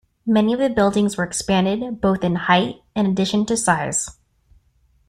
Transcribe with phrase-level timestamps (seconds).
[0.25, 4.09] Many of the buildings were expanded, both in height, in addition to size.